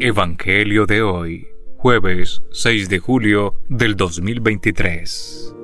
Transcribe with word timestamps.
Evangelio 0.00 0.86
de 0.86 1.02
hoy, 1.02 1.48
jueves 1.76 2.42
6 2.52 2.88
de 2.88 2.98
julio 2.98 3.54
del 3.68 3.96
2023. 3.96 5.54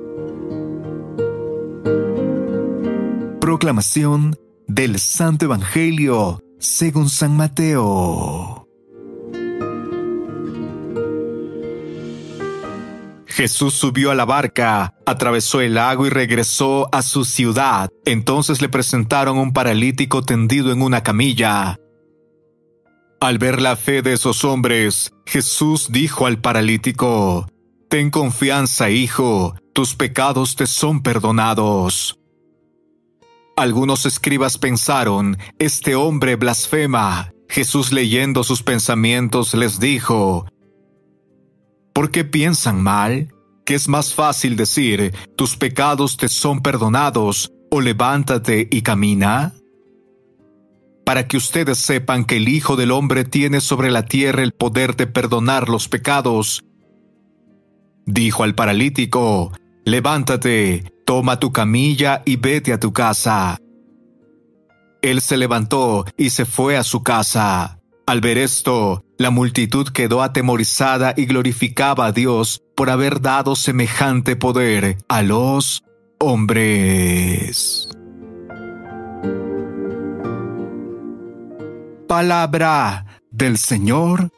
Proclamación 3.39 4.35
del 4.67 4.99
Santo 4.99 5.45
Evangelio 5.45 6.39
según 6.59 7.09
San 7.09 7.37
Mateo. 7.37 8.65
Jesús 13.35 13.73
subió 13.73 14.11
a 14.11 14.15
la 14.15 14.23
barca, 14.23 14.93
atravesó 15.05 15.59
el 15.59 15.73
lago 15.73 16.05
y 16.05 16.09
regresó 16.09 16.87
a 16.93 17.01
su 17.01 17.25
ciudad. 17.25 17.89
Entonces 18.05 18.61
le 18.61 18.69
presentaron 18.69 19.37
un 19.37 19.51
paralítico 19.51 20.23
tendido 20.23 20.71
en 20.71 20.81
una 20.81 21.03
camilla. 21.03 21.77
Al 23.25 23.39
ver 23.39 23.59
la 23.59 23.75
fe 23.75 24.03
de 24.03 24.13
esos 24.13 24.45
hombres, 24.45 25.11
Jesús 25.25 25.87
dijo 25.91 26.27
al 26.27 26.37
paralítico, 26.41 27.47
Ten 27.89 28.11
confianza, 28.11 28.91
hijo, 28.91 29.55
tus 29.73 29.95
pecados 29.95 30.55
te 30.55 30.67
son 30.67 31.01
perdonados. 31.01 32.19
Algunos 33.57 34.05
escribas 34.05 34.59
pensaron, 34.59 35.39
Este 35.57 35.95
hombre 35.95 36.35
blasfema. 36.35 37.31
Jesús 37.49 37.91
leyendo 37.91 38.43
sus 38.43 38.61
pensamientos 38.61 39.55
les 39.55 39.79
dijo, 39.79 40.45
¿Por 41.95 42.11
qué 42.11 42.25
piensan 42.25 42.79
mal? 42.83 43.33
Que 43.65 43.73
es 43.73 43.87
más 43.87 44.13
fácil 44.13 44.55
decir, 44.55 45.15
tus 45.35 45.57
pecados 45.57 46.15
te 46.17 46.27
son 46.27 46.61
perdonados, 46.61 47.51
o 47.71 47.81
levántate 47.81 48.67
y 48.69 48.83
camina? 48.83 49.55
Para 51.05 51.27
que 51.27 51.37
ustedes 51.37 51.77
sepan 51.77 52.25
que 52.25 52.37
el 52.37 52.49
Hijo 52.49 52.75
del 52.75 52.91
Hombre 52.91 53.23
tiene 53.23 53.61
sobre 53.61 53.91
la 53.91 54.05
tierra 54.05 54.43
el 54.43 54.51
poder 54.51 54.95
de 54.95 55.07
perdonar 55.07 55.69
los 55.69 55.87
pecados. 55.87 56.63
Dijo 58.05 58.43
al 58.43 58.55
paralítico, 58.55 59.51
levántate, 59.85 60.91
toma 61.05 61.39
tu 61.39 61.51
camilla 61.51 62.23
y 62.25 62.35
vete 62.37 62.73
a 62.73 62.79
tu 62.79 62.91
casa. 62.91 63.57
Él 65.01 65.21
se 65.21 65.37
levantó 65.37 66.05
y 66.17 66.31
se 66.31 66.45
fue 66.45 66.77
a 66.77 66.83
su 66.83 67.03
casa. 67.03 67.79
Al 68.07 68.21
ver 68.21 68.39
esto, 68.39 69.03
la 69.17 69.29
multitud 69.29 69.87
quedó 69.89 70.23
atemorizada 70.23 71.13
y 71.15 71.25
glorificaba 71.25 72.07
a 72.07 72.11
Dios 72.11 72.61
por 72.75 72.89
haber 72.89 73.21
dado 73.21 73.55
semejante 73.55 74.35
poder 74.35 74.97
a 75.07 75.21
los 75.21 75.83
hombres. 76.19 77.84
Palabra 82.15 83.19
del 83.29 83.57
Señor. 83.57 84.31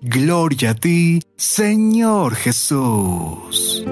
Gloria 0.00 0.70
a 0.70 0.74
ti, 0.76 1.20
Señor 1.36 2.36
Jesús. 2.36 3.84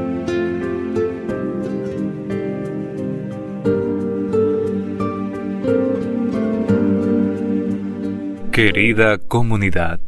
Querida 8.52 9.18
comunidad, 9.18 9.98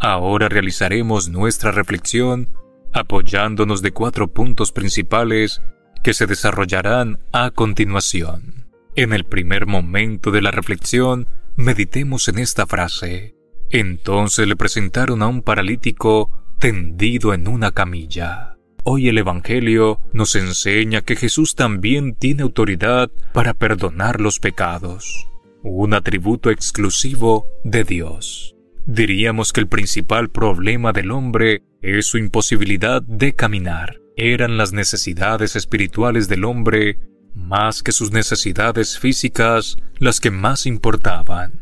ahora 0.00 0.48
realizaremos 0.48 1.28
nuestra 1.28 1.70
reflexión 1.70 2.48
apoyándonos 2.94 3.82
de 3.82 3.92
cuatro 3.92 4.28
puntos 4.28 4.72
principales 4.72 5.60
que 6.02 6.14
se 6.14 6.24
desarrollarán 6.24 7.18
a 7.34 7.50
continuación. 7.50 8.66
En 8.96 9.12
el 9.12 9.24
primer 9.24 9.66
momento 9.66 10.30
de 10.30 10.40
la 10.40 10.52
reflexión, 10.52 11.28
meditemos 11.58 12.28
en 12.28 12.38
esta 12.38 12.66
frase. 12.66 13.34
Entonces 13.70 14.46
le 14.46 14.54
presentaron 14.56 15.22
a 15.22 15.26
un 15.26 15.42
paralítico 15.42 16.30
tendido 16.60 17.34
en 17.34 17.48
una 17.48 17.72
camilla. 17.72 18.56
Hoy 18.84 19.08
el 19.08 19.18
Evangelio 19.18 20.00
nos 20.12 20.36
enseña 20.36 21.02
que 21.02 21.16
Jesús 21.16 21.56
también 21.56 22.14
tiene 22.14 22.42
autoridad 22.42 23.10
para 23.34 23.54
perdonar 23.54 24.20
los 24.20 24.38
pecados, 24.38 25.28
un 25.62 25.94
atributo 25.94 26.50
exclusivo 26.50 27.46
de 27.64 27.82
Dios. 27.82 28.54
Diríamos 28.86 29.52
que 29.52 29.60
el 29.60 29.66
principal 29.66 30.30
problema 30.30 30.92
del 30.92 31.10
hombre 31.10 31.64
es 31.82 32.06
su 32.06 32.18
imposibilidad 32.18 33.02
de 33.02 33.34
caminar. 33.34 34.00
Eran 34.16 34.58
las 34.58 34.72
necesidades 34.72 35.56
espirituales 35.56 36.28
del 36.28 36.44
hombre 36.44 36.98
más 37.38 37.82
que 37.82 37.92
sus 37.92 38.12
necesidades 38.12 38.98
físicas 38.98 39.76
las 39.98 40.20
que 40.20 40.30
más 40.30 40.66
importaban. 40.66 41.60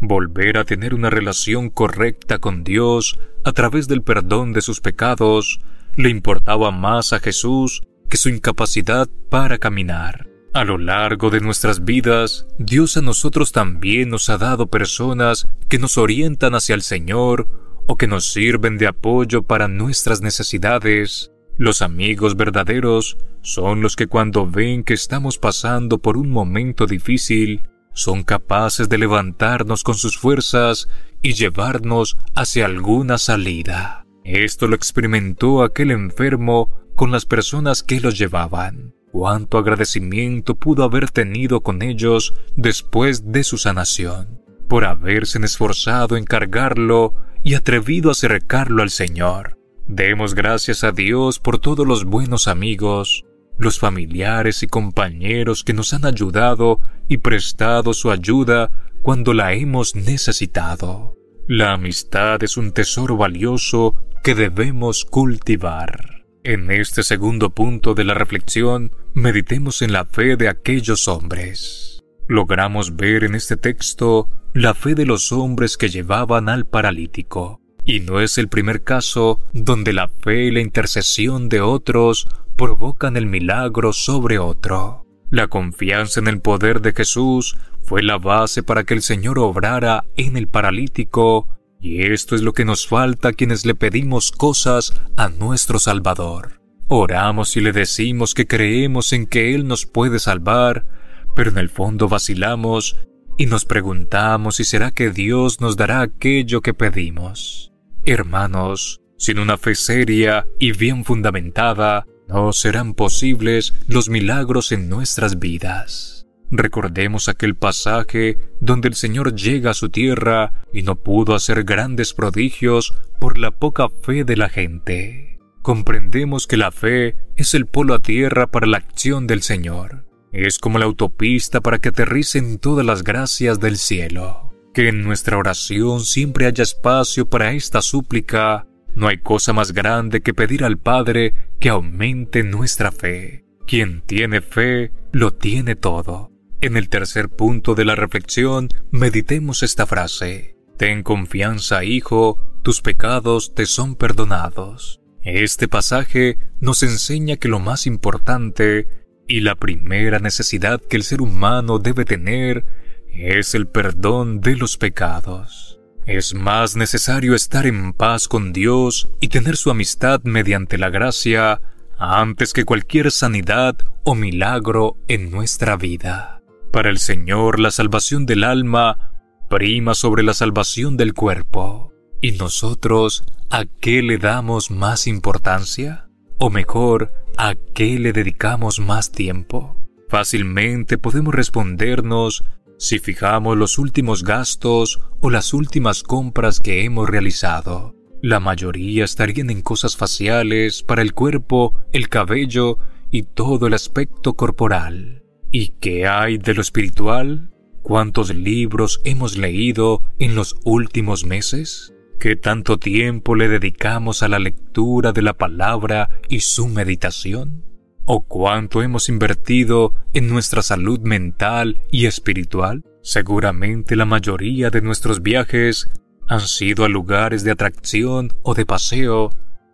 Volver 0.00 0.58
a 0.58 0.64
tener 0.64 0.94
una 0.94 1.10
relación 1.10 1.70
correcta 1.70 2.38
con 2.38 2.64
Dios 2.64 3.18
a 3.44 3.52
través 3.52 3.88
del 3.88 4.02
perdón 4.02 4.52
de 4.52 4.60
sus 4.60 4.80
pecados 4.80 5.60
le 5.96 6.10
importaba 6.10 6.70
más 6.70 7.12
a 7.12 7.20
Jesús 7.20 7.82
que 8.08 8.16
su 8.16 8.28
incapacidad 8.28 9.08
para 9.30 9.58
caminar. 9.58 10.28
A 10.54 10.64
lo 10.64 10.76
largo 10.76 11.30
de 11.30 11.40
nuestras 11.40 11.84
vidas, 11.84 12.46
Dios 12.58 12.98
a 12.98 13.00
nosotros 13.00 13.52
también 13.52 14.10
nos 14.10 14.28
ha 14.28 14.36
dado 14.36 14.66
personas 14.66 15.48
que 15.68 15.78
nos 15.78 15.96
orientan 15.96 16.54
hacia 16.54 16.74
el 16.74 16.82
Señor 16.82 17.48
o 17.86 17.96
que 17.96 18.06
nos 18.06 18.32
sirven 18.32 18.76
de 18.76 18.86
apoyo 18.86 19.42
para 19.42 19.66
nuestras 19.66 20.20
necesidades. 20.20 21.31
Los 21.58 21.82
amigos 21.82 22.36
verdaderos 22.36 23.18
son 23.42 23.82
los 23.82 23.96
que 23.96 24.06
cuando 24.06 24.46
ven 24.46 24.84
que 24.84 24.94
estamos 24.94 25.38
pasando 25.38 25.98
por 25.98 26.16
un 26.16 26.30
momento 26.30 26.86
difícil, 26.86 27.62
son 27.92 28.22
capaces 28.22 28.88
de 28.88 28.98
levantarnos 28.98 29.82
con 29.82 29.94
sus 29.94 30.16
fuerzas 30.16 30.88
y 31.20 31.34
llevarnos 31.34 32.16
hacia 32.34 32.64
alguna 32.64 33.18
salida. 33.18 34.06
Esto 34.24 34.66
lo 34.66 34.76
experimentó 34.76 35.62
aquel 35.62 35.90
enfermo 35.90 36.70
con 36.94 37.10
las 37.10 37.26
personas 37.26 37.82
que 37.82 38.00
los 38.00 38.18
llevaban. 38.18 38.94
Cuánto 39.10 39.58
agradecimiento 39.58 40.54
pudo 40.54 40.84
haber 40.84 41.10
tenido 41.10 41.60
con 41.60 41.82
ellos 41.82 42.32
después 42.56 43.30
de 43.30 43.44
su 43.44 43.58
sanación, 43.58 44.40
por 44.68 44.86
haberse 44.86 45.38
esforzado 45.44 46.16
en 46.16 46.24
cargarlo 46.24 47.14
y 47.42 47.54
atrevido 47.54 48.08
a 48.08 48.12
acercarlo 48.12 48.82
al 48.82 48.90
Señor. 48.90 49.58
Demos 49.94 50.34
gracias 50.34 50.84
a 50.84 50.92
Dios 50.92 51.38
por 51.38 51.58
todos 51.58 51.86
los 51.86 52.06
buenos 52.06 52.48
amigos, 52.48 53.26
los 53.58 53.78
familiares 53.78 54.62
y 54.62 54.66
compañeros 54.66 55.64
que 55.64 55.74
nos 55.74 55.92
han 55.92 56.06
ayudado 56.06 56.80
y 57.08 57.18
prestado 57.18 57.92
su 57.92 58.10
ayuda 58.10 58.70
cuando 59.02 59.34
la 59.34 59.52
hemos 59.52 59.94
necesitado. 59.94 61.14
La 61.46 61.74
amistad 61.74 62.42
es 62.42 62.56
un 62.56 62.72
tesoro 62.72 63.18
valioso 63.18 63.94
que 64.24 64.34
debemos 64.34 65.04
cultivar. 65.04 66.24
En 66.42 66.70
este 66.70 67.02
segundo 67.02 67.50
punto 67.50 67.92
de 67.92 68.04
la 68.04 68.14
reflexión, 68.14 68.92
meditemos 69.12 69.82
en 69.82 69.92
la 69.92 70.06
fe 70.06 70.38
de 70.38 70.48
aquellos 70.48 71.06
hombres. 71.06 72.02
Logramos 72.28 72.96
ver 72.96 73.24
en 73.24 73.34
este 73.34 73.58
texto 73.58 74.30
la 74.54 74.72
fe 74.72 74.94
de 74.94 75.04
los 75.04 75.32
hombres 75.32 75.76
que 75.76 75.90
llevaban 75.90 76.48
al 76.48 76.64
paralítico. 76.64 77.61
Y 77.84 78.00
no 78.00 78.20
es 78.20 78.38
el 78.38 78.48
primer 78.48 78.82
caso 78.82 79.40
donde 79.52 79.92
la 79.92 80.08
fe 80.08 80.44
y 80.44 80.50
la 80.50 80.60
intercesión 80.60 81.48
de 81.48 81.60
otros 81.60 82.28
provocan 82.56 83.16
el 83.16 83.26
milagro 83.26 83.92
sobre 83.92 84.38
otro. 84.38 85.04
La 85.30 85.48
confianza 85.48 86.20
en 86.20 86.28
el 86.28 86.40
poder 86.40 86.80
de 86.80 86.92
Jesús 86.92 87.56
fue 87.84 88.02
la 88.02 88.18
base 88.18 88.62
para 88.62 88.84
que 88.84 88.94
el 88.94 89.02
Señor 89.02 89.38
obrara 89.38 90.04
en 90.16 90.36
el 90.36 90.46
paralítico 90.46 91.48
Y 91.80 92.02
esto 92.02 92.36
es 92.36 92.42
lo 92.42 92.52
que 92.52 92.64
nos 92.64 92.86
falta 92.86 93.28
a 93.28 93.32
quienes 93.32 93.66
le 93.66 93.74
pedimos 93.74 94.30
cosas 94.30 94.94
a 95.16 95.28
nuestro 95.28 95.80
Salvador. 95.80 96.60
Oramos 96.86 97.56
y 97.56 97.60
le 97.60 97.72
decimos 97.72 98.34
que 98.34 98.46
creemos 98.46 99.12
en 99.12 99.26
que 99.26 99.54
Él 99.54 99.66
nos 99.66 99.86
puede 99.86 100.20
salvar, 100.20 100.86
pero 101.34 101.50
en 101.50 101.58
el 101.58 101.70
fondo 101.70 102.08
vacilamos 102.08 102.96
y 103.36 103.46
nos 103.46 103.64
preguntamos 103.64 104.56
si 104.56 104.64
será 104.64 104.92
que 104.92 105.10
Dios 105.10 105.60
nos 105.60 105.76
dará 105.76 106.02
aquello 106.02 106.60
que 106.60 106.74
pedimos. 106.74 107.71
Hermanos, 108.04 109.00
sin 109.16 109.38
una 109.38 109.56
fe 109.56 109.76
seria 109.76 110.46
y 110.58 110.72
bien 110.72 111.04
fundamentada, 111.04 112.06
no 112.26 112.52
serán 112.52 112.94
posibles 112.94 113.74
los 113.86 114.08
milagros 114.08 114.72
en 114.72 114.88
nuestras 114.88 115.38
vidas. 115.38 116.26
Recordemos 116.50 117.28
aquel 117.28 117.54
pasaje 117.54 118.38
donde 118.60 118.88
el 118.88 118.94
Señor 118.94 119.34
llega 119.34 119.70
a 119.70 119.74
su 119.74 119.88
tierra 119.88 120.66
y 120.72 120.82
no 120.82 120.96
pudo 120.96 121.34
hacer 121.34 121.64
grandes 121.64 122.12
prodigios 122.12 122.92
por 123.20 123.38
la 123.38 123.52
poca 123.52 123.88
fe 123.88 124.24
de 124.24 124.36
la 124.36 124.48
gente. 124.48 125.38
Comprendemos 125.62 126.48
que 126.48 126.56
la 126.56 126.72
fe 126.72 127.16
es 127.36 127.54
el 127.54 127.66
polo 127.66 127.94
a 127.94 128.00
tierra 128.00 128.48
para 128.48 128.66
la 128.66 128.78
acción 128.78 129.28
del 129.28 129.42
Señor. 129.42 130.04
Es 130.32 130.58
como 130.58 130.78
la 130.78 130.86
autopista 130.86 131.60
para 131.60 131.78
que 131.78 131.90
aterricen 131.90 132.58
todas 132.58 132.84
las 132.84 133.04
gracias 133.04 133.60
del 133.60 133.76
cielo. 133.78 134.51
Que 134.74 134.88
en 134.88 135.02
nuestra 135.02 135.36
oración 135.36 136.00
siempre 136.00 136.46
haya 136.46 136.62
espacio 136.62 137.28
para 137.28 137.52
esta 137.52 137.82
súplica. 137.82 138.66
No 138.94 139.08
hay 139.08 139.18
cosa 139.18 139.52
más 139.52 139.72
grande 139.72 140.20
que 140.20 140.34
pedir 140.34 140.64
al 140.64 140.78
Padre 140.78 141.34
que 141.60 141.68
aumente 141.68 142.42
nuestra 142.42 142.92
fe. 142.92 143.44
Quien 143.66 144.02
tiene 144.02 144.40
fe, 144.40 144.92
lo 145.12 145.34
tiene 145.34 145.76
todo. 145.76 146.30
En 146.60 146.76
el 146.76 146.88
tercer 146.88 147.28
punto 147.28 147.74
de 147.74 147.84
la 147.84 147.94
reflexión, 147.94 148.68
meditemos 148.90 149.62
esta 149.62 149.86
frase. 149.86 150.56
Ten 150.78 151.02
confianza, 151.02 151.84
hijo, 151.84 152.38
tus 152.62 152.80
pecados 152.80 153.54
te 153.54 153.66
son 153.66 153.96
perdonados. 153.96 155.00
Este 155.22 155.68
pasaje 155.68 156.38
nos 156.60 156.82
enseña 156.82 157.36
que 157.36 157.48
lo 157.48 157.60
más 157.60 157.86
importante 157.86 158.88
y 159.28 159.40
la 159.40 159.54
primera 159.54 160.18
necesidad 160.18 160.80
que 160.80 160.96
el 160.96 161.04
ser 161.04 161.20
humano 161.20 161.78
debe 161.78 162.04
tener 162.04 162.64
es 163.14 163.54
el 163.54 163.66
perdón 163.66 164.40
de 164.40 164.56
los 164.56 164.76
pecados. 164.76 165.80
Es 166.06 166.34
más 166.34 166.74
necesario 166.74 167.34
estar 167.34 167.66
en 167.66 167.92
paz 167.92 168.26
con 168.26 168.52
Dios 168.52 169.08
y 169.20 169.28
tener 169.28 169.56
su 169.56 169.70
amistad 169.70 170.22
mediante 170.24 170.78
la 170.78 170.90
gracia 170.90 171.60
antes 171.98 172.52
que 172.52 172.64
cualquier 172.64 173.12
sanidad 173.12 173.76
o 174.02 174.14
milagro 174.14 174.96
en 175.06 175.30
nuestra 175.30 175.76
vida. 175.76 176.42
Para 176.72 176.90
el 176.90 176.98
Señor 176.98 177.60
la 177.60 177.70
salvación 177.70 178.26
del 178.26 178.42
alma 178.44 179.12
prima 179.48 179.94
sobre 179.94 180.22
la 180.22 180.34
salvación 180.34 180.96
del 180.96 181.14
cuerpo. 181.14 181.92
¿Y 182.20 182.32
nosotros 182.32 183.24
a 183.50 183.66
qué 183.66 184.02
le 184.02 184.18
damos 184.18 184.70
más 184.70 185.06
importancia? 185.06 186.08
O 186.38 186.50
mejor, 186.50 187.12
¿a 187.36 187.54
qué 187.74 187.98
le 187.98 188.12
dedicamos 188.12 188.80
más 188.80 189.12
tiempo? 189.12 189.76
Fácilmente 190.08 190.98
podemos 190.98 191.34
respondernos 191.34 192.44
si 192.82 192.98
fijamos 192.98 193.56
los 193.56 193.78
últimos 193.78 194.24
gastos 194.24 194.98
o 195.20 195.30
las 195.30 195.54
últimas 195.54 196.02
compras 196.02 196.58
que 196.58 196.82
hemos 196.82 197.08
realizado. 197.08 197.94
La 198.20 198.40
mayoría 198.40 199.04
estarían 199.04 199.50
en 199.50 199.62
cosas 199.62 199.96
faciales 199.96 200.82
para 200.82 201.02
el 201.02 201.14
cuerpo, 201.14 201.74
el 201.92 202.08
cabello 202.08 202.78
y 203.12 203.22
todo 203.22 203.68
el 203.68 203.74
aspecto 203.74 204.34
corporal. 204.34 205.22
¿Y 205.52 205.74
qué 205.80 206.08
hay 206.08 206.38
de 206.38 206.54
lo 206.54 206.60
espiritual? 206.60 207.52
¿Cuántos 207.82 208.34
libros 208.34 209.00
hemos 209.04 209.36
leído 209.36 210.02
en 210.18 210.34
los 210.34 210.56
últimos 210.64 211.24
meses? 211.24 211.94
¿Qué 212.18 212.34
tanto 212.34 212.78
tiempo 212.78 213.36
le 213.36 213.46
dedicamos 213.46 214.24
a 214.24 214.28
la 214.28 214.40
lectura 214.40 215.12
de 215.12 215.22
la 215.22 215.34
palabra 215.34 216.10
y 216.28 216.40
su 216.40 216.66
meditación? 216.66 217.62
¿O 218.04 218.22
cuánto 218.22 218.82
hemos 218.82 219.08
invertido 219.08 219.94
en 220.12 220.28
nuestra 220.28 220.62
salud 220.62 221.00
mental 221.00 221.80
y 221.90 222.06
espiritual? 222.06 222.84
Seguramente 223.02 223.96
la 223.96 224.04
mayoría 224.04 224.70
de 224.70 224.82
nuestros 224.82 225.22
viajes 225.22 225.88
han 226.28 226.40
sido 226.40 226.84
a 226.84 226.88
lugares 226.88 227.44
de 227.44 227.50
atracción 227.50 228.32
o 228.42 228.54
de 228.54 228.66
paseo 228.66 229.30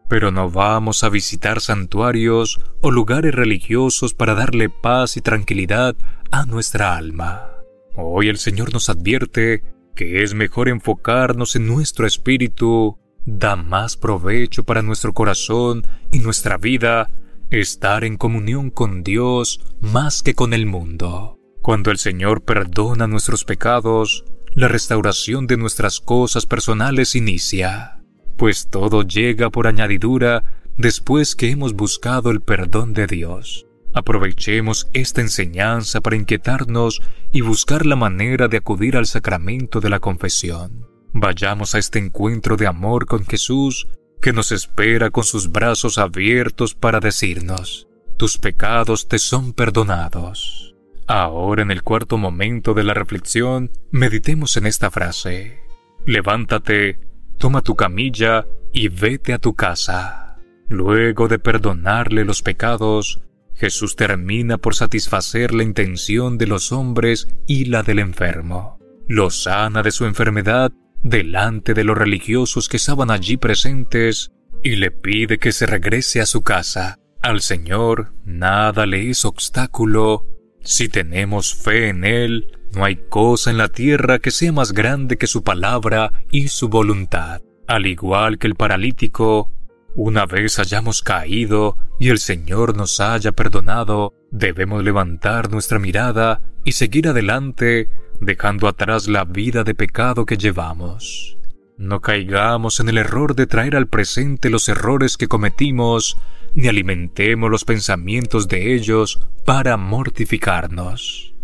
pero 0.08 0.32
no 0.32 0.50
vamos 0.50 1.04
a 1.04 1.10
visitar 1.10 1.60
santuarios 1.60 2.60
o 2.80 2.90
lugares 2.90 3.34
religiosos 3.34 4.14
para 4.14 4.34
darle 4.34 4.70
paz 4.70 5.16
y 5.16 5.20
tranquilidad 5.20 5.94
a 6.30 6.46
nuestra 6.46 6.96
alma. 6.96 7.46
Hoy 7.94 8.28
el 8.28 8.38
Señor 8.38 8.72
nos 8.72 8.88
advierte 8.88 9.62
que 9.94 10.22
es 10.22 10.32
mejor 10.34 10.68
enfocarnos 10.68 11.56
en 11.56 11.66
nuestro 11.66 12.06
espíritu, 12.06 12.98
da 13.26 13.56
más 13.56 13.96
provecho 13.96 14.64
para 14.64 14.82
nuestro 14.82 15.12
corazón 15.12 15.86
y 16.10 16.20
nuestra 16.20 16.56
vida 16.56 17.08
estar 17.50 18.04
en 18.04 18.16
comunión 18.16 18.70
con 18.70 19.02
Dios 19.02 19.60
más 19.80 20.22
que 20.22 20.34
con 20.34 20.52
el 20.54 20.66
mundo. 20.66 21.38
Cuando 21.62 21.90
el 21.90 21.98
Señor 21.98 22.42
perdona 22.42 23.06
nuestros 23.06 23.44
pecados, 23.44 24.24
la 24.54 24.68
restauración 24.68 25.46
de 25.46 25.56
nuestras 25.56 26.00
cosas 26.00 26.46
personales 26.46 27.14
inicia 27.14 27.98
pues 28.38 28.68
todo 28.70 29.02
llega 29.02 29.50
por 29.50 29.66
añadidura 29.66 30.44
después 30.78 31.34
que 31.34 31.50
hemos 31.50 31.74
buscado 31.74 32.30
el 32.30 32.40
perdón 32.40 32.94
de 32.94 33.08
Dios. 33.08 33.66
Aprovechemos 33.92 34.88
esta 34.92 35.20
enseñanza 35.20 36.00
para 36.00 36.16
inquietarnos 36.16 37.02
y 37.32 37.40
buscar 37.40 37.84
la 37.84 37.96
manera 37.96 38.46
de 38.46 38.58
acudir 38.58 38.96
al 38.96 39.06
sacramento 39.06 39.80
de 39.80 39.90
la 39.90 39.98
confesión. 39.98 40.86
Vayamos 41.12 41.74
a 41.74 41.78
este 41.78 41.98
encuentro 41.98 42.56
de 42.56 42.68
amor 42.68 43.06
con 43.06 43.26
Jesús 43.26 43.88
que 44.20 44.32
nos 44.32 44.52
espera 44.52 45.10
con 45.10 45.24
sus 45.24 45.50
brazos 45.50 45.98
abiertos 45.98 46.74
para 46.74 47.00
decirnos, 47.00 47.88
tus 48.16 48.38
pecados 48.38 49.08
te 49.08 49.18
son 49.18 49.52
perdonados. 49.52 50.74
Ahora 51.06 51.62
en 51.62 51.70
el 51.70 51.82
cuarto 51.82 52.18
momento 52.18 52.74
de 52.74 52.84
la 52.84 52.94
reflexión, 52.94 53.70
meditemos 53.90 54.56
en 54.56 54.66
esta 54.66 54.90
frase. 54.90 55.60
Levántate, 56.04 56.98
toma 57.38 57.62
tu 57.62 57.76
camilla 57.76 58.46
y 58.72 58.88
vete 58.88 59.32
a 59.32 59.38
tu 59.38 59.54
casa. 59.54 60.36
Luego 60.68 61.28
de 61.28 61.38
perdonarle 61.38 62.24
los 62.24 62.42
pecados, 62.42 63.20
Jesús 63.54 63.96
termina 63.96 64.58
por 64.58 64.74
satisfacer 64.74 65.54
la 65.54 65.62
intención 65.62 66.38
de 66.38 66.46
los 66.46 66.72
hombres 66.72 67.28
y 67.46 67.64
la 67.64 67.82
del 67.82 68.00
enfermo. 68.00 68.78
Lo 69.08 69.30
sana 69.30 69.82
de 69.82 69.90
su 69.90 70.04
enfermedad 70.04 70.72
delante 71.02 71.74
de 71.74 71.84
los 71.84 71.96
religiosos 71.96 72.68
que 72.68 72.76
estaban 72.76 73.10
allí 73.10 73.36
presentes 73.36 74.30
y 74.62 74.76
le 74.76 74.90
pide 74.90 75.38
que 75.38 75.52
se 75.52 75.66
regrese 75.66 76.20
a 76.20 76.26
su 76.26 76.42
casa. 76.42 76.98
Al 77.22 77.40
Señor 77.40 78.12
nada 78.24 78.86
le 78.86 79.10
es 79.10 79.24
obstáculo. 79.24 80.26
Si 80.62 80.88
tenemos 80.88 81.54
fe 81.54 81.88
en 81.88 82.04
Él, 82.04 82.58
no 82.74 82.84
hay 82.84 82.96
cosa 83.08 83.50
en 83.50 83.58
la 83.58 83.68
tierra 83.68 84.18
que 84.18 84.30
sea 84.30 84.52
más 84.52 84.72
grande 84.72 85.16
que 85.16 85.26
su 85.26 85.42
palabra 85.42 86.12
y 86.30 86.48
su 86.48 86.68
voluntad. 86.68 87.40
Al 87.66 87.86
igual 87.86 88.38
que 88.38 88.46
el 88.46 88.54
paralítico, 88.54 89.50
una 89.94 90.26
vez 90.26 90.58
hayamos 90.58 91.02
caído 91.02 91.76
y 91.98 92.10
el 92.10 92.18
Señor 92.18 92.76
nos 92.76 93.00
haya 93.00 93.32
perdonado, 93.32 94.14
debemos 94.30 94.84
levantar 94.84 95.50
nuestra 95.50 95.78
mirada 95.78 96.40
y 96.64 96.72
seguir 96.72 97.08
adelante, 97.08 97.88
dejando 98.20 98.68
atrás 98.68 99.08
la 99.08 99.24
vida 99.24 99.64
de 99.64 99.74
pecado 99.74 100.26
que 100.26 100.36
llevamos. 100.36 101.38
No 101.76 102.00
caigamos 102.00 102.80
en 102.80 102.88
el 102.88 102.98
error 102.98 103.36
de 103.36 103.46
traer 103.46 103.76
al 103.76 103.86
presente 103.86 104.50
los 104.50 104.68
errores 104.68 105.16
que 105.16 105.28
cometimos, 105.28 106.18
ni 106.54 106.66
alimentemos 106.66 107.50
los 107.50 107.64
pensamientos 107.64 108.48
de 108.48 108.74
ellos 108.74 109.20
para 109.44 109.76
mortificarnos. 109.76 111.34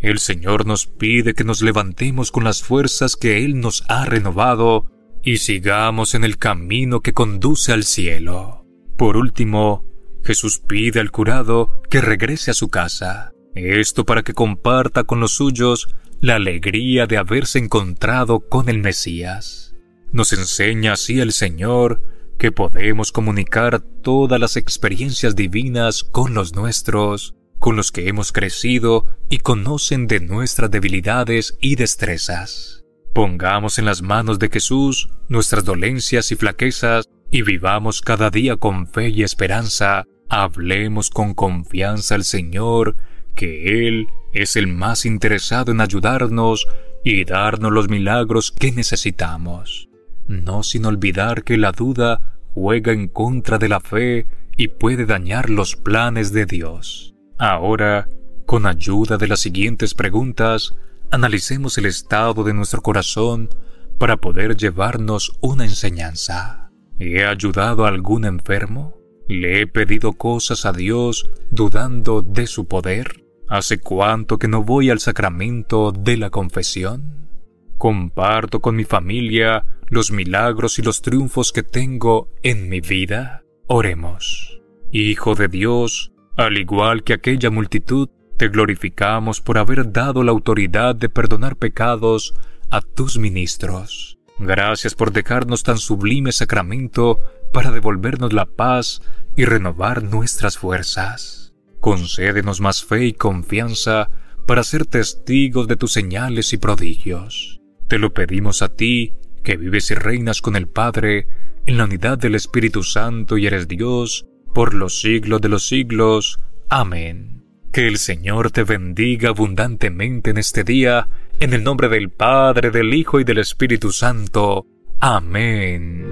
El 0.00 0.18
Señor 0.18 0.66
nos 0.66 0.86
pide 0.86 1.34
que 1.34 1.44
nos 1.44 1.60
levantemos 1.60 2.30
con 2.30 2.44
las 2.44 2.62
fuerzas 2.62 3.16
que 3.16 3.44
Él 3.44 3.60
nos 3.60 3.84
ha 3.88 4.04
renovado 4.06 4.86
y 5.22 5.38
sigamos 5.38 6.14
en 6.14 6.24
el 6.24 6.38
camino 6.38 7.00
que 7.00 7.12
conduce 7.12 7.72
al 7.72 7.84
cielo. 7.84 8.64
Por 8.96 9.16
último, 9.16 9.84
Jesús 10.22 10.60
pide 10.60 11.00
al 11.00 11.10
curado 11.10 11.82
que 11.90 12.00
regrese 12.00 12.50
a 12.50 12.54
su 12.54 12.68
casa, 12.68 13.33
esto 13.54 14.04
para 14.04 14.22
que 14.22 14.34
comparta 14.34 15.04
con 15.04 15.20
los 15.20 15.32
suyos 15.32 15.88
la 16.20 16.36
alegría 16.36 17.06
de 17.06 17.18
haberse 17.18 17.58
encontrado 17.58 18.40
con 18.48 18.68
el 18.68 18.78
Mesías. 18.78 19.74
Nos 20.12 20.32
enseña 20.32 20.92
así 20.92 21.20
el 21.20 21.32
Señor 21.32 22.02
que 22.38 22.52
podemos 22.52 23.12
comunicar 23.12 23.80
todas 23.80 24.40
las 24.40 24.56
experiencias 24.56 25.36
divinas 25.36 26.04
con 26.04 26.34
los 26.34 26.54
nuestros, 26.54 27.34
con 27.58 27.76
los 27.76 27.92
que 27.92 28.08
hemos 28.08 28.32
crecido 28.32 29.06
y 29.28 29.38
conocen 29.38 30.06
de 30.06 30.20
nuestras 30.20 30.70
debilidades 30.70 31.56
y 31.60 31.76
destrezas. 31.76 32.84
Pongamos 33.14 33.78
en 33.78 33.84
las 33.84 34.02
manos 34.02 34.38
de 34.38 34.48
Jesús 34.48 35.08
nuestras 35.28 35.64
dolencias 35.64 36.32
y 36.32 36.36
flaquezas 36.36 37.08
y 37.30 37.42
vivamos 37.42 38.00
cada 38.00 38.30
día 38.30 38.56
con 38.56 38.86
fe 38.86 39.08
y 39.08 39.22
esperanza. 39.22 40.04
Hablemos 40.28 41.10
con 41.10 41.34
confianza 41.34 42.16
al 42.16 42.24
Señor, 42.24 42.96
que 43.34 43.86
Él 43.86 44.08
es 44.32 44.56
el 44.56 44.66
más 44.66 45.06
interesado 45.06 45.72
en 45.72 45.80
ayudarnos 45.80 46.66
y 47.04 47.24
darnos 47.24 47.72
los 47.72 47.88
milagros 47.88 48.50
que 48.50 48.72
necesitamos. 48.72 49.88
no 50.26 50.62
sin 50.62 50.86
olvidar 50.86 51.44
que 51.44 51.58
la 51.58 51.70
duda 51.70 52.38
juega 52.54 52.92
en 52.92 53.08
contra 53.08 53.58
de 53.58 53.68
la 53.68 53.80
fe 53.80 54.26
y 54.56 54.68
puede 54.68 55.04
dañar 55.04 55.50
los 55.50 55.76
planes 55.76 56.32
de 56.32 56.46
Dios. 56.46 57.14
Ahora, 57.38 58.08
con 58.46 58.66
ayuda 58.66 59.18
de 59.18 59.28
las 59.28 59.40
siguientes 59.40 59.92
preguntas, 59.92 60.74
analicemos 61.10 61.76
el 61.78 61.86
estado 61.86 62.42
de 62.44 62.54
nuestro 62.54 62.80
corazón 62.80 63.50
para 63.98 64.16
poder 64.16 64.56
llevarnos 64.56 65.36
una 65.40 65.64
enseñanza. 65.64 66.70
¿He 66.98 67.24
ayudado 67.24 67.84
a 67.84 67.88
algún 67.88 68.24
enfermo? 68.24 68.96
¿Le 69.28 69.62
he 69.62 69.66
pedido 69.66 70.12
cosas 70.12 70.64
a 70.64 70.72
Dios 70.72 71.28
dudando 71.50 72.22
de 72.22 72.46
su 72.46 72.66
poder? 72.66 73.23
¿Hace 73.48 73.78
cuánto 73.78 74.38
que 74.38 74.48
no 74.48 74.62
voy 74.62 74.90
al 74.90 75.00
sacramento 75.00 75.92
de 75.92 76.16
la 76.16 76.30
confesión? 76.30 77.28
¿Comparto 77.76 78.60
con 78.60 78.76
mi 78.76 78.84
familia 78.84 79.64
los 79.88 80.10
milagros 80.10 80.78
y 80.78 80.82
los 80.82 81.02
triunfos 81.02 81.52
que 81.52 81.62
tengo 81.62 82.30
en 82.42 82.68
mi 82.68 82.80
vida? 82.80 83.42
Oremos. 83.66 84.60
Hijo 84.92 85.34
de 85.34 85.48
Dios, 85.48 86.12
al 86.36 86.56
igual 86.56 87.04
que 87.04 87.12
aquella 87.12 87.50
multitud, 87.50 88.08
te 88.36 88.48
glorificamos 88.48 89.40
por 89.40 89.58
haber 89.58 89.92
dado 89.92 90.22
la 90.22 90.32
autoridad 90.32 90.96
de 90.96 91.08
perdonar 91.08 91.56
pecados 91.56 92.34
a 92.70 92.80
tus 92.80 93.18
ministros. 93.18 94.18
Gracias 94.38 94.94
por 94.94 95.12
dejarnos 95.12 95.62
tan 95.62 95.78
sublime 95.78 96.32
sacramento 96.32 97.18
para 97.52 97.70
devolvernos 97.70 98.32
la 98.32 98.46
paz 98.46 99.02
y 99.36 99.44
renovar 99.44 100.02
nuestras 100.02 100.58
fuerzas. 100.58 101.43
Concédenos 101.84 102.62
más 102.62 102.82
fe 102.82 103.04
y 103.04 103.12
confianza 103.12 104.08
para 104.46 104.64
ser 104.64 104.86
testigos 104.86 105.68
de 105.68 105.76
tus 105.76 105.92
señales 105.92 106.54
y 106.54 106.56
prodigios. 106.56 107.60
Te 107.88 107.98
lo 107.98 108.14
pedimos 108.14 108.62
a 108.62 108.70
ti, 108.70 109.12
que 109.42 109.58
vives 109.58 109.90
y 109.90 109.94
reinas 109.94 110.40
con 110.40 110.56
el 110.56 110.66
Padre, 110.66 111.26
en 111.66 111.76
la 111.76 111.84
unidad 111.84 112.16
del 112.16 112.36
Espíritu 112.36 112.82
Santo 112.82 113.36
y 113.36 113.46
eres 113.46 113.68
Dios, 113.68 114.24
por 114.54 114.72
los 114.72 115.02
siglos 115.02 115.42
de 115.42 115.50
los 115.50 115.68
siglos. 115.68 116.38
Amén. 116.70 117.44
Que 117.70 117.86
el 117.86 117.98
Señor 117.98 118.50
te 118.50 118.64
bendiga 118.64 119.28
abundantemente 119.28 120.30
en 120.30 120.38
este 120.38 120.64
día, 120.64 121.06
en 121.38 121.52
el 121.52 121.62
nombre 121.62 121.90
del 121.90 122.08
Padre, 122.08 122.70
del 122.70 122.94
Hijo 122.94 123.20
y 123.20 123.24
del 123.24 123.36
Espíritu 123.36 123.92
Santo. 123.92 124.64
Amén. 125.00 126.06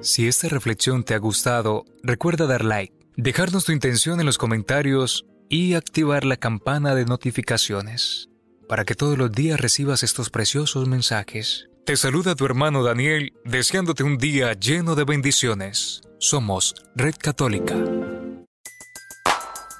Si 0.00 0.26
esta 0.26 0.48
reflexión 0.48 1.04
te 1.04 1.12
ha 1.12 1.18
gustado, 1.18 1.84
recuerda 2.02 2.46
dar 2.46 2.64
like, 2.64 2.99
dejarnos 3.16 3.64
tu 3.64 3.72
intención 3.72 4.20
en 4.20 4.26
los 4.26 4.38
comentarios 4.38 5.26
y 5.48 5.74
activar 5.74 6.24
la 6.24 6.36
campana 6.36 6.94
de 6.94 7.04
notificaciones 7.04 8.28
para 8.68 8.84
que 8.84 8.94
todos 8.94 9.18
los 9.18 9.32
días 9.32 9.60
recibas 9.60 10.04
estos 10.04 10.30
preciosos 10.30 10.86
mensajes. 10.86 11.68
Te 11.84 11.96
saluda 11.96 12.36
tu 12.36 12.44
hermano 12.44 12.84
Daniel, 12.84 13.32
deseándote 13.44 14.04
un 14.04 14.16
día 14.16 14.52
lleno 14.52 14.94
de 14.94 15.02
bendiciones. 15.02 16.02
Somos 16.18 16.74
Red 16.94 17.16
Católica. 17.18 17.74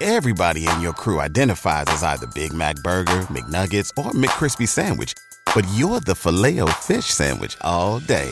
Everybody 0.01 0.67
in 0.67 0.81
your 0.81 0.93
crew 0.93 1.21
identifies 1.21 1.85
as 1.87 2.03
either 2.03 2.27
Big 2.33 2.51
Mac 2.53 2.75
Burger, 2.83 3.21
McNuggets, 3.29 3.91
or 3.97 4.11
McCrispy 4.11 4.67
Sandwich. 4.67 5.13
But 5.55 5.63
you're 5.75 6.01
the 6.01 6.15
filet 6.15 6.59
fish 6.81 7.05
Sandwich 7.05 7.55
all 7.61 7.99
day. 7.99 8.31